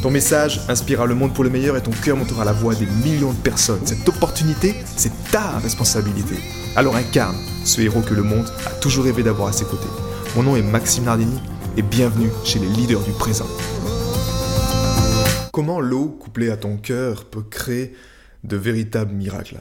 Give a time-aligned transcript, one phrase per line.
[0.00, 2.86] Ton message inspirera le monde pour le meilleur et ton cœur montera la voix des
[2.86, 3.84] millions de personnes.
[3.84, 6.36] Cette opportunité, c'est ta responsabilité.
[6.76, 9.88] Alors incarne ce héros que le monde a toujours rêvé d'avoir à ses côtés.
[10.36, 11.40] Mon nom est Maxime Nardini
[11.76, 13.48] et bienvenue chez les leaders du présent.
[15.52, 17.96] Comment l'eau couplée à ton cœur peut créer
[18.44, 19.58] de véritables miracles?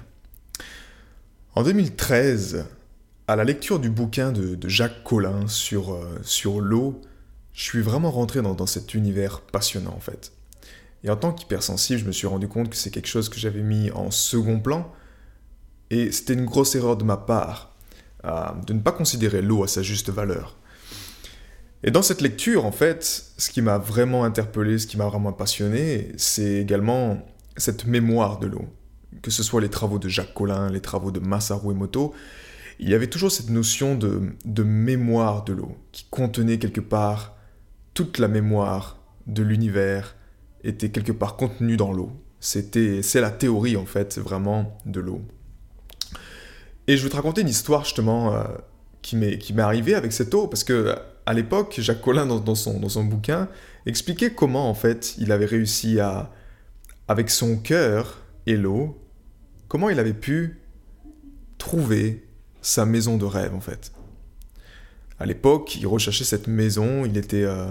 [1.55, 2.65] En 2013,
[3.27, 7.01] à la lecture du bouquin de, Jacques Collin sur, euh, sur l'eau,
[7.53, 10.31] je suis vraiment rentré dans, dans, cet univers passionnant en fait.
[11.03, 13.61] Et en tant qu'hypersensible, je me suis rendu compte que c'est quelque chose que j'avais
[13.61, 14.91] mis en second plan.
[15.89, 17.75] Et c'était une grosse erreur de ma part
[18.25, 20.57] euh, de ne pas considérer l'eau à sa juste valeur.
[21.83, 25.31] Et dans cette lecture, en fait, ce qui m'a vraiment interpellé, ce qui m'a vraiment
[25.31, 28.65] passionné, c'est également cette mémoire de l'eau.
[29.21, 32.13] Que ce soit les travaux de Jacques Collin, les travaux de Masaru Emoto,
[32.79, 37.35] il y avait toujours cette notion de, de mémoire de l'eau, qui contenait quelque part
[37.93, 40.15] toute la mémoire de l'univers
[40.63, 42.11] était quelque part contenue dans l'eau.
[42.39, 45.21] C'était, c'est la théorie en fait vraiment de l'eau.
[46.87, 48.43] Et je vais te raconter une histoire justement euh,
[49.01, 52.55] qui m'est qui m'est arrivée avec cette eau parce que à l'époque Jacques Collin dans,
[52.55, 53.49] son dans son bouquin
[53.85, 56.31] expliquait comment en fait il avait réussi à
[57.07, 58.97] avec son cœur et l'eau
[59.67, 60.61] comment il avait pu
[61.57, 62.25] trouver
[62.61, 63.91] sa maison de rêve en fait.
[65.19, 67.67] À l'époque, il recherchait cette maison, il était euh,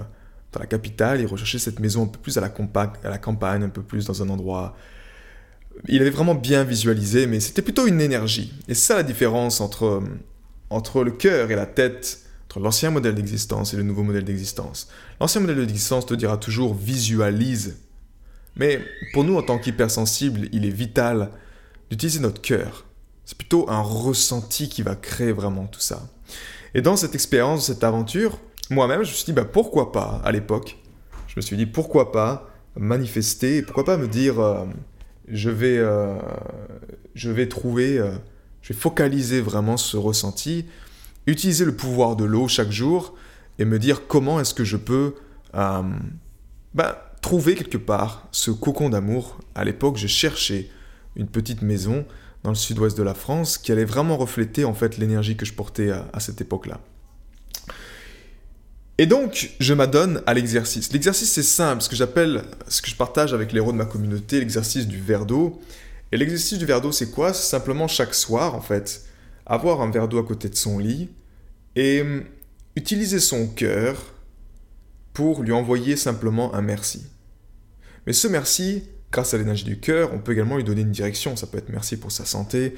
[0.59, 4.05] la capitale, il recherchait cette maison un peu plus à la, campagne, un peu plus
[4.05, 4.75] dans un endroit...
[5.87, 8.51] Il avait vraiment bien visualisé, mais c'était plutôt une énergie.
[8.67, 10.01] Et c'est ça la différence entre,
[10.71, 14.89] entre le cœur et la tête, entre l'ancien modèle d'existence et le nouveau modèle d'existence.
[15.21, 17.77] L'ancien modèle d'existence te dira toujours visualise.
[18.55, 18.81] Mais
[19.13, 21.29] pour nous, en tant qu'hypersensibles, il est vital
[21.91, 22.85] d'utiliser notre cœur.
[23.25, 26.09] C'est plutôt un ressenti qui va créer vraiment tout ça.
[26.73, 28.39] Et dans cette expérience, cette aventure,
[28.69, 30.77] moi-même, je me suis dit, bah, pourquoi pas, à l'époque,
[31.27, 34.65] je me suis dit, pourquoi pas manifester, pourquoi pas me dire, euh,
[35.27, 36.17] je, vais, euh,
[37.15, 38.11] je vais trouver, euh,
[38.61, 40.65] je vais focaliser vraiment ce ressenti,
[41.25, 43.15] utiliser le pouvoir de l'eau chaque jour
[43.59, 45.15] et me dire comment est-ce que je peux
[45.53, 49.39] bah, trouver quelque part ce cocon d'amour.
[49.55, 50.69] À l'époque, j'ai cherché
[51.15, 52.05] une petite maison
[52.43, 55.53] dans le sud-ouest de la France qui allait vraiment refléter en fait l'énergie que je
[55.53, 56.79] portais à cette époque-là.
[58.99, 60.91] Et donc, je m'adonne à l'exercice.
[60.91, 63.85] L'exercice, c'est simple, ce que j'appelle, ce que je partage avec les héros de ma
[63.85, 65.61] communauté, l'exercice du verre d'eau.
[66.11, 67.33] Et l'exercice du verre d'eau, c'est quoi?
[67.33, 69.05] C'est simplement chaque soir, en fait,
[69.45, 71.09] avoir un verre d'eau à côté de son lit
[71.75, 72.23] et hum,
[72.75, 74.13] utiliser son cœur
[75.13, 77.05] pour lui envoyer simplement un merci.
[78.07, 81.35] Mais ce merci, grâce à l'énergie du cœur, on peut également lui donner une direction.
[81.35, 82.75] Ça peut être merci pour sa santé,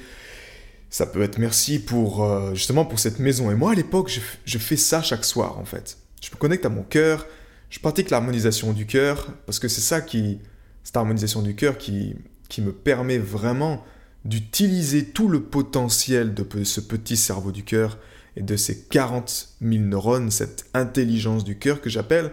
[0.90, 3.50] ça peut être merci pour euh, justement pour cette maison.
[3.50, 5.96] Et moi, à l'époque, je, je fais ça chaque soir, en fait.
[6.20, 7.26] Je me connecte à mon cœur,
[7.70, 10.38] je pratique l'harmonisation du cœur, parce que c'est ça qui,
[10.82, 12.16] cette harmonisation du cœur qui,
[12.48, 13.84] qui me permet vraiment
[14.24, 17.98] d'utiliser tout le potentiel de ce petit cerveau du cœur
[18.36, 22.32] et de ces 40 000 neurones, cette intelligence du cœur que j'appelle.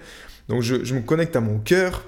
[0.49, 2.03] Donc je, me connecte à mon cœur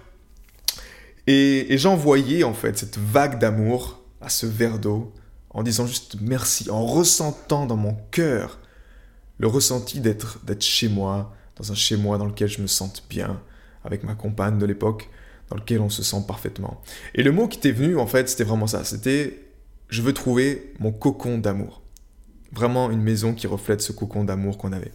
[1.28, 5.13] et, et j'envoyais en fait cette vague d'amour à ce verre d'eau
[5.51, 8.59] en disant juste merci, en ressentant dans mon cœur
[9.39, 13.42] le ressenti d'être chez moi, dans un chez moi dans lequel je me sente bien,
[13.84, 15.09] avec ma compagne de l'époque,
[15.50, 16.81] dans lequel on se sent parfaitement.
[17.16, 18.84] Et le mot qui t'est venu, en fait, c'était vraiment ça.
[18.84, 19.46] C'était
[19.90, 21.81] je veux trouver mon cocon d'amour.
[22.52, 24.92] Vraiment une maison qui reflète ce cocon d'amour qu'on avait.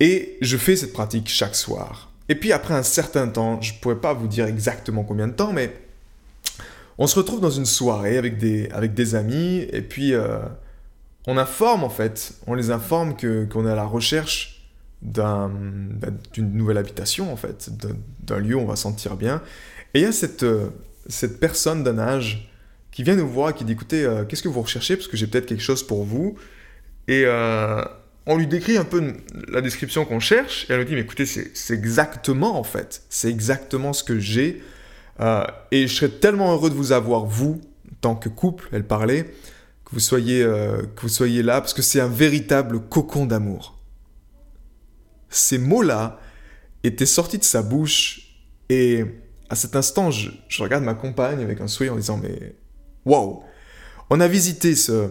[0.00, 2.12] Et je fais cette pratique chaque soir.
[2.28, 5.32] Et puis après un certain temps, je ne pourrais pas vous dire exactement combien de
[5.32, 5.74] temps, mais
[6.98, 10.38] on se retrouve dans une soirée avec des, avec des amis, et puis euh,
[11.26, 14.55] on informe en fait, on les informe qu'on est à la recherche
[15.02, 17.70] d'une nouvelle habitation, en fait,
[18.22, 19.42] d'un lieu où on va sentir bien.
[19.94, 20.68] Et il y a cette, euh,
[21.08, 22.50] cette personne d'un âge
[22.90, 24.96] qui vient nous voir qui dit écoutez, euh, qu'est-ce que vous recherchez?
[24.96, 26.36] Parce que j'ai peut-être quelque chose pour vous.
[27.08, 27.82] Et euh,
[28.26, 29.14] on lui décrit un peu
[29.48, 30.68] la description qu'on cherche.
[30.68, 34.62] Et elle nous dit mais écoutez, c'est exactement en fait, c'est exactement ce que j'ai.
[35.70, 37.60] et je serais tellement heureux de vous avoir, vous,
[38.00, 39.24] tant que couple, elle parlait,
[39.84, 43.75] que vous soyez, que vous soyez là, parce que c'est un véritable cocon d'amour
[45.36, 46.20] ces mots-là
[46.84, 48.36] étaient sortis de sa bouche
[48.68, 49.04] et
[49.48, 52.56] à cet instant, je, regarde ma compagne avec un sourire en disant Mais
[53.04, 53.42] waouh
[54.10, 55.08] On a visité ce,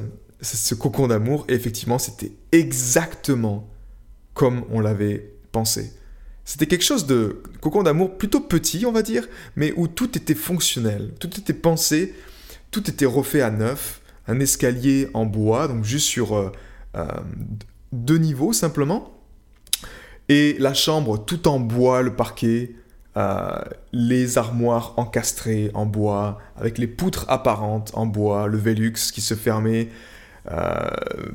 [0.74, 3.70] cocon d'amour et effectivement, c'était exactement
[4.34, 5.94] comme on l'avait pensé.
[6.44, 10.36] C'était quelque chose de cocon d'amour plutôt petit, on va dire, mais où tout était
[10.36, 12.14] fonctionnel, tout était pensé,
[12.70, 16.52] tout était refait à neuf, un escalier en bois, donc juste sur euh,
[16.96, 17.08] euh,
[17.94, 19.15] deux niveaux simplement,
[20.30, 22.72] et la chambre tout en bois, le parquet,
[23.18, 23.60] euh,
[23.94, 29.34] les armoires encastrées en bois, avec les poutres apparentes en bois, le Velux qui se
[29.34, 29.90] fermait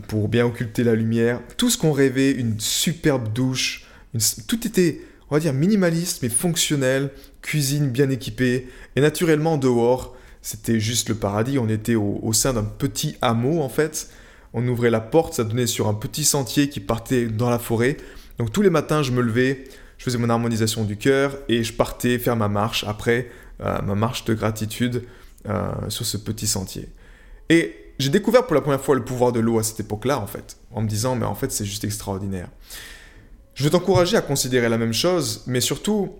[0.06, 3.87] pour bien occulter la lumière, tout ce qu'on rêvait, une superbe douche,
[4.46, 5.00] tout était,
[5.31, 7.10] on va dire, minimaliste mais fonctionnel,
[7.42, 11.58] cuisine bien équipée, et naturellement dehors, c'était juste le paradis.
[11.58, 14.10] On était au, sein d'un petit hameau en fait.
[14.52, 17.96] On ouvrait la porte, ça donnait sur un petit sentier qui partait dans la forêt.
[18.40, 19.64] Donc tous les matins, je me levais,
[19.98, 23.28] je faisais mon harmonisation du cœur et je partais faire ma marche après,
[23.60, 25.02] euh, ma marche de gratitude
[25.46, 26.88] euh, sur ce petit sentier.
[27.50, 30.26] Et j'ai découvert pour la première fois le pouvoir de l'eau à cette époque-là en
[30.26, 32.48] fait, en me disant mais en fait c'est juste extraordinaire.
[33.52, 36.16] Je veux t'encourager à considérer la même chose, mais surtout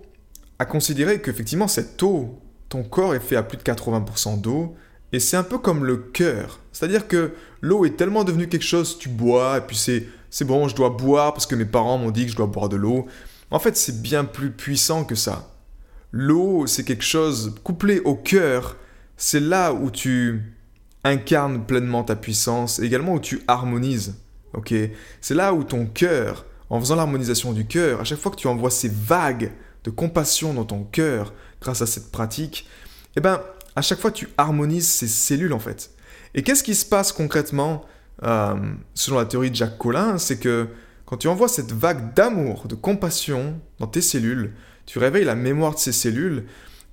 [0.59, 2.39] à considérer qu'effectivement cette eau
[2.69, 4.75] ton corps est fait à plus de 80% d'eau,
[5.11, 6.59] et c'est un peu comme le cœur.
[6.71, 7.31] C'est-à-dire que
[7.61, 10.89] l'eau est tellement devenue quelque chose, tu bois, et puis c'est, c'est bon, je dois
[10.89, 13.05] boire parce que mes parents m'ont dit que je dois boire de l'eau.
[13.51, 15.53] En fait, c'est bien plus puissant que ça.
[16.11, 18.77] L'eau, c'est quelque chose couplé au cœur,
[19.17, 20.55] c'est là où tu
[21.03, 24.15] incarnes pleinement ta puissance, et également où tu harmonises.
[24.53, 24.73] Ok?
[25.19, 28.47] C'est là où ton cœur, en faisant l'harmonisation du cœur, à chaque fois que tu
[28.47, 29.51] envoies ces vagues
[29.83, 32.67] de compassion dans ton cœur grâce à cette pratique,
[33.15, 33.41] eh ben,
[33.75, 35.91] à chaque fois, tu harmonises ces cellules en fait.
[36.35, 37.85] Et qu'est-ce qui se passe concrètement
[38.23, 38.55] euh,
[38.93, 40.67] selon la théorie de Jacques Collin C'est que
[41.05, 44.53] quand tu envoies cette vague d'amour, de compassion dans tes cellules,
[44.85, 46.45] tu réveilles la mémoire de ces cellules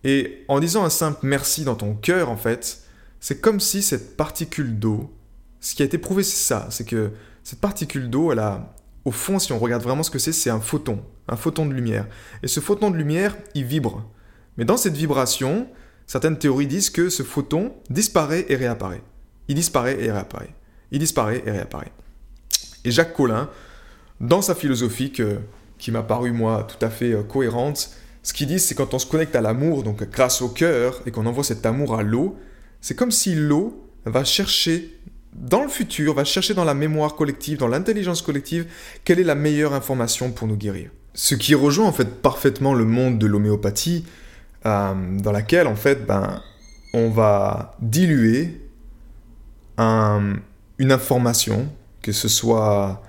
[0.04, 2.82] et en disant un simple merci dans ton cœur, en fait,
[3.20, 5.12] c'est comme si cette particule d'eau,
[5.60, 7.10] ce qui a été prouvé, c'est ça, c'est que
[7.42, 10.50] cette particule d'eau, elle a au fond, si on regarde vraiment ce que c'est, c'est
[10.50, 12.06] un photon, un photon de lumière.
[12.42, 14.04] Et ce photon de lumière, il vibre.
[14.56, 15.66] Mais dans cette vibration,
[16.06, 19.02] certaines théories disent que ce photon disparaît et réapparaît.
[19.48, 20.54] Il disparaît et réapparaît.
[20.90, 21.92] Il disparaît et réapparaît.
[22.84, 23.48] Et Jacques Collin,
[24.20, 25.12] dans sa philosophie
[25.78, 27.90] qui m'a paru, moi, tout à fait euh, cohérente,
[28.22, 31.10] ce qu'il dit, c'est quand on se connecte à l'amour, donc grâce au cœur, et
[31.10, 32.36] qu'on envoie cet amour à l'eau,
[32.80, 34.98] c'est comme si l'eau va chercher
[35.34, 38.66] dans le futur, va chercher dans la mémoire collective, dans l'intelligence collective,
[39.04, 40.90] quelle est la meilleure information pour nous guérir.
[41.14, 44.04] Ce qui rejoint en fait parfaitement le monde de l'homéopathie,
[44.66, 46.42] euh, dans laquelle en fait, ben,
[46.94, 48.60] on va diluer
[50.78, 51.68] une information,
[52.02, 53.02] que ce soit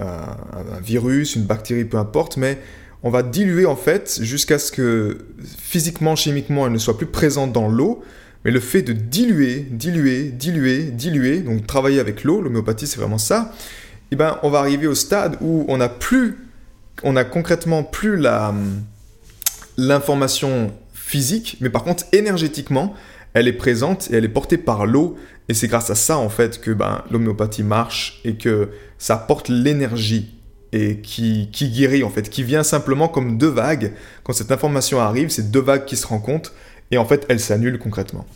[0.00, 2.58] euh, un virus, une bactérie, peu importe, mais
[3.02, 7.52] on va diluer en fait jusqu'à ce que physiquement, chimiquement, elle ne soit plus présente
[7.52, 8.02] dans l'eau,
[8.44, 13.18] mais le fait de diluer, diluer, diluer, diluer, donc travailler avec l'eau, l'homéopathie c'est vraiment
[13.18, 13.52] ça,
[14.10, 16.36] eh ben, on va arriver au stade où on n'a plus,
[17.02, 18.54] on a concrètement plus la,
[19.76, 22.94] l'information physique, mais par contre énergétiquement,
[23.34, 25.16] elle est présente et elle est portée par l'eau.
[25.48, 29.48] Et c'est grâce à ça en fait que ben, l'homéopathie marche et que ça porte
[29.48, 30.38] l'énergie
[30.72, 33.92] et qui, qui guérit en fait, qui vient simplement comme deux vagues.
[34.22, 36.52] Quand cette information arrive, c'est deux vagues qui se rencontrent
[36.90, 38.26] et en fait, elle s'annule concrètement.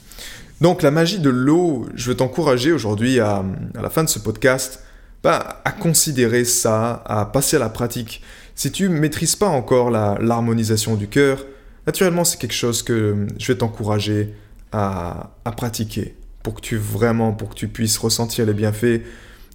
[0.61, 4.83] Donc la magie de l'eau, je veux t'encourager aujourd'hui à, la fin de ce podcast
[5.23, 8.23] bah, à considérer ça, à passer à la pratique.
[8.55, 11.45] Si tu maîtrises pas encore l'harmonisation du cœur,
[11.87, 14.35] naturellement c'est quelque chose que je vais t'encourager
[14.73, 19.03] à, pratiquer pour que tu vraiment, pour que tu puisses ressentir les bienfaits,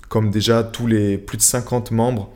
[0.09, 2.29] comme déjà tous les plus de 50 membres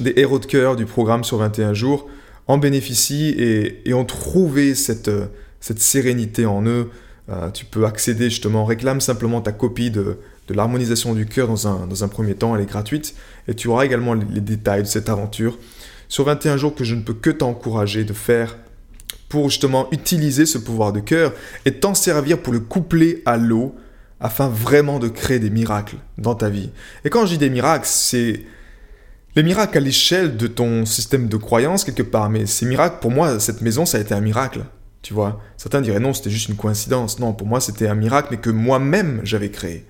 [0.00, 2.08] des héros de cœur du programme sur 21 jours
[2.46, 5.10] en bénéficient et, ont trouvé cette
[5.64, 6.90] cette sérénité en eux.
[7.30, 10.18] Euh, tu peux accéder justement, réclame simplement ta copie de,
[10.50, 13.14] l'harmonisation du cœur dans un, dans un premier temps, elle est gratuite,
[13.48, 15.58] et tu auras également les, détails de cette aventure
[16.10, 18.58] sur 21 jours que je ne peux que t'encourager de faire
[19.34, 21.32] pour justement utiliser ce pouvoir de cœur
[21.64, 23.74] et t'en servir pour le coupler à l'eau
[24.20, 26.70] afin vraiment de créer des miracles dans ta vie.
[27.04, 28.42] Et quand je dis des miracles, c'est
[29.34, 33.10] les miracles à l'échelle de ton système de croyance quelque part, mais ces miracles, pour
[33.10, 34.60] moi, cette maison, ça a été un miracle.
[35.02, 37.18] Tu vois, certains diraient non, c'était juste une coïncidence.
[37.18, 39.84] Non, pour moi, c'était un miracle, mais que moi-même j'avais créé.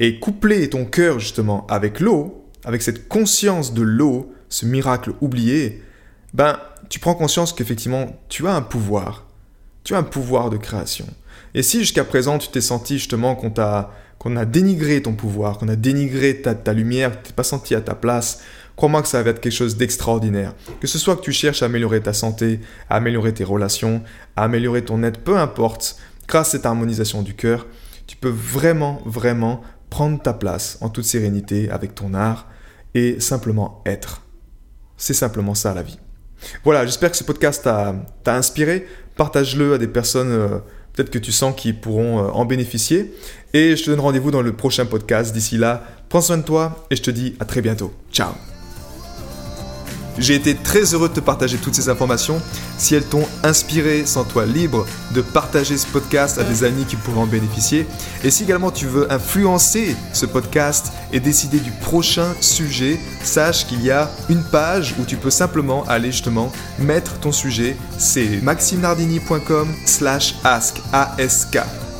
[0.00, 5.84] Et coupler ton cœur justement avec l'eau, avec cette conscience de l'eau, ce miracle oublié,
[6.34, 9.26] ben, tu prends conscience qu'effectivement, tu as un pouvoir.
[9.84, 11.06] Tu as un pouvoir de création.
[11.54, 15.58] Et si jusqu'à présent, tu t'es senti justement qu'on t'a qu'on a dénigré ton pouvoir,
[15.58, 18.40] qu'on a dénigré ta, ta lumière, tu t'es pas senti à ta place,
[18.74, 20.54] crois-moi que ça va être quelque chose d'extraordinaire.
[20.80, 24.02] Que ce soit que tu cherches à améliorer ta santé, à améliorer tes relations,
[24.34, 27.66] à améliorer ton être, peu importe, grâce à cette harmonisation du cœur,
[28.08, 32.48] tu peux vraiment, vraiment prendre ta place en toute sérénité avec ton art
[32.94, 34.22] et simplement être.
[34.96, 35.98] C'est simplement ça la vie.
[36.64, 38.86] Voilà, j'espère que ce podcast t'a inspiré.
[39.16, 40.58] Partage-le à des personnes euh,
[40.92, 43.14] peut-être que tu sens qui pourront euh, en bénéficier.
[43.54, 45.32] Et je te donne rendez-vous dans le prochain podcast.
[45.32, 47.92] D'ici là, prends soin de toi et je te dis à très bientôt.
[48.12, 48.32] Ciao
[50.18, 52.40] j'ai été très heureux de te partager toutes ces informations.
[52.76, 57.20] Si elles t'ont inspiré, sens-toi libre de partager ce podcast à des amis qui pourraient
[57.20, 57.86] en bénéficier.
[58.24, 63.82] Et si également tu veux influencer ce podcast et décider du prochain sujet, sache qu'il
[63.82, 67.76] y a une page où tu peux simplement aller justement mettre ton sujet.
[67.98, 70.76] C'est maximenardini.com slash ask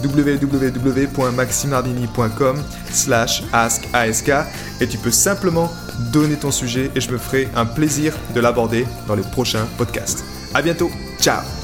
[0.02, 2.62] www.maximardini.com
[2.92, 3.84] slash ask
[4.80, 5.68] et tu peux simplement
[6.12, 10.24] donner ton sujet et je me ferai un plaisir de l'aborder dans les prochains podcasts.
[10.54, 11.57] À bientôt, ciao